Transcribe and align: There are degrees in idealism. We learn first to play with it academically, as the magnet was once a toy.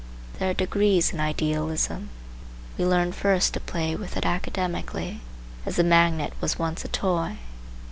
There 0.39 0.49
are 0.49 0.53
degrees 0.55 1.13
in 1.13 1.19
idealism. 1.19 2.09
We 2.75 2.87
learn 2.87 3.11
first 3.11 3.53
to 3.53 3.59
play 3.59 3.95
with 3.95 4.17
it 4.17 4.25
academically, 4.25 5.21
as 5.63 5.75
the 5.75 5.83
magnet 5.83 6.33
was 6.41 6.57
once 6.57 6.83
a 6.83 6.87
toy. 6.87 7.37